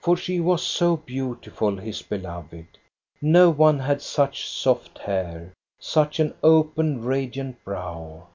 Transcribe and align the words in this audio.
For 0.00 0.16
she 0.16 0.40
was 0.40 0.66
so 0.66 0.96
beautiful, 0.96 1.76
his 1.76 2.02
beloved! 2.02 2.66
No 3.22 3.50
one 3.50 3.78
had 3.78 4.02
such 4.02 4.48
soft 4.48 4.98
hair, 4.98 5.52
such 5.78 6.18
an 6.18 6.34
open, 6.42 7.04
radiant 7.04 7.62
brow. 7.62 8.26